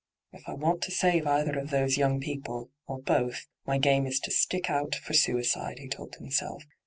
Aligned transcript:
'If 0.33 0.49
I 0.49 0.53
want 0.55 0.81
to 0.81 0.91
save 0.91 1.27
either 1.27 1.59
of 1.59 1.69
those 1.69 1.95
young 1.95 2.19
people, 2.19 2.71
or 2.87 2.99
both, 3.03 3.45
my 3.67 3.77
game 3.77 4.07
is 4.07 4.19
to 4.21 4.31
stick 4.31 4.67
out 4.67 4.95
for 4.95 5.13
suicide,' 5.13 5.77
he 5.77 5.87
told 5.89 6.15
himself. 6.15 6.63